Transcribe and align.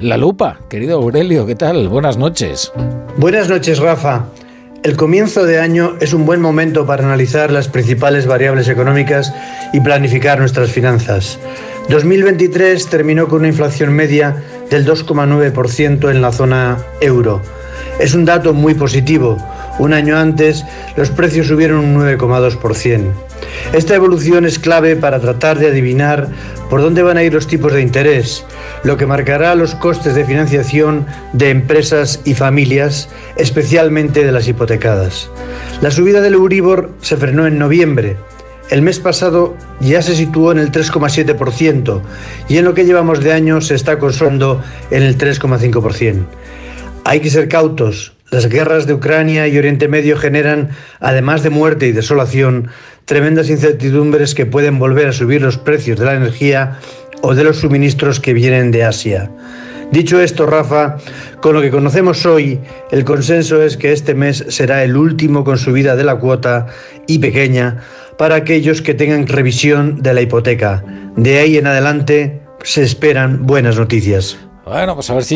La 0.00 0.16
lupa, 0.16 0.56
querido 0.70 0.96
Aurelio, 0.96 1.44
¿qué 1.44 1.54
tal? 1.54 1.86
Buenas 1.88 2.16
noches. 2.16 2.72
Buenas 3.18 3.50
noches, 3.50 3.80
Rafa. 3.80 4.24
El 4.82 4.96
comienzo 4.96 5.44
de 5.44 5.60
año 5.60 5.96
es 6.00 6.14
un 6.14 6.24
buen 6.24 6.40
momento 6.40 6.86
para 6.86 7.04
analizar 7.04 7.50
las 7.50 7.68
principales 7.68 8.24
variables 8.24 8.66
económicas 8.68 9.34
y 9.74 9.80
planificar 9.80 10.38
nuestras 10.38 10.70
finanzas. 10.70 11.38
2023 11.90 12.86
terminó 12.86 13.28
con 13.28 13.40
una 13.40 13.48
inflación 13.48 13.92
media 13.92 14.42
del 14.70 14.86
2,9% 14.86 16.10
en 16.10 16.22
la 16.22 16.32
zona 16.32 16.78
euro. 17.02 17.42
Es 17.98 18.14
un 18.14 18.24
dato 18.24 18.54
muy 18.54 18.72
positivo. 18.72 19.36
Un 19.78 19.92
año 19.92 20.16
antes 20.16 20.64
los 20.96 21.10
precios 21.10 21.48
subieron 21.48 21.80
un 21.80 21.98
9,2%. 21.98 23.12
Esta 23.72 23.94
evolución 23.94 24.44
es 24.44 24.58
clave 24.58 24.96
para 24.96 25.20
tratar 25.20 25.58
de 25.58 25.68
adivinar 25.68 26.28
por 26.68 26.80
dónde 26.80 27.02
van 27.02 27.16
a 27.16 27.22
ir 27.22 27.34
los 27.34 27.46
tipos 27.46 27.72
de 27.72 27.82
interés, 27.82 28.44
lo 28.84 28.96
que 28.96 29.06
marcará 29.06 29.54
los 29.54 29.74
costes 29.74 30.14
de 30.14 30.24
financiación 30.24 31.06
de 31.32 31.50
empresas 31.50 32.20
y 32.24 32.34
familias, 32.34 33.08
especialmente 33.36 34.24
de 34.24 34.32
las 34.32 34.48
hipotecadas. 34.48 35.30
La 35.80 35.90
subida 35.90 36.20
del 36.20 36.34
Euribor 36.34 36.90
se 37.00 37.16
frenó 37.16 37.46
en 37.46 37.58
noviembre. 37.58 38.16
El 38.70 38.82
mes 38.82 39.00
pasado 39.00 39.56
ya 39.80 40.00
se 40.00 40.14
situó 40.14 40.52
en 40.52 40.58
el 40.58 40.70
3,7% 40.70 42.02
y 42.48 42.58
en 42.58 42.64
lo 42.64 42.74
que 42.74 42.84
llevamos 42.84 43.20
de 43.20 43.32
año 43.32 43.60
se 43.60 43.74
está 43.74 43.98
consolando 43.98 44.62
en 44.92 45.02
el 45.02 45.18
3,5%. 45.18 46.24
Hay 47.04 47.20
que 47.20 47.30
ser 47.30 47.48
cautos. 47.48 48.12
Las 48.30 48.48
guerras 48.48 48.86
de 48.86 48.94
Ucrania 48.94 49.48
y 49.48 49.58
Oriente 49.58 49.88
Medio 49.88 50.16
generan, 50.16 50.70
además 51.00 51.42
de 51.42 51.50
muerte 51.50 51.88
y 51.88 51.92
desolación, 51.92 52.68
tremendas 53.04 53.50
incertidumbres 53.50 54.36
que 54.36 54.46
pueden 54.46 54.78
volver 54.78 55.08
a 55.08 55.12
subir 55.12 55.42
los 55.42 55.58
precios 55.58 55.98
de 55.98 56.06
la 56.06 56.14
energía 56.14 56.78
o 57.22 57.34
de 57.34 57.42
los 57.42 57.58
suministros 57.58 58.20
que 58.20 58.32
vienen 58.32 58.70
de 58.70 58.84
Asia. 58.84 59.30
Dicho 59.90 60.20
esto, 60.20 60.46
Rafa, 60.46 60.98
con 61.40 61.54
lo 61.54 61.60
que 61.60 61.72
conocemos 61.72 62.24
hoy, 62.24 62.60
el 62.92 63.04
consenso 63.04 63.60
es 63.60 63.76
que 63.76 63.92
este 63.92 64.14
mes 64.14 64.44
será 64.48 64.84
el 64.84 64.96
último 64.96 65.42
con 65.42 65.58
subida 65.58 65.96
de 65.96 66.04
la 66.04 66.20
cuota 66.20 66.66
y 67.08 67.18
pequeña 67.18 67.78
para 68.16 68.36
aquellos 68.36 68.80
que 68.82 68.94
tengan 68.94 69.26
revisión 69.26 70.00
de 70.02 70.14
la 70.14 70.20
hipoteca. 70.20 70.84
De 71.16 71.40
ahí 71.40 71.56
en 71.56 71.66
adelante 71.66 72.40
se 72.62 72.84
esperan 72.84 73.44
buenas 73.46 73.76
noticias. 73.76 74.38
Bueno, 74.64 74.94
pues 74.94 75.10
a 75.10 75.14
ver 75.14 75.24
si 75.24 75.34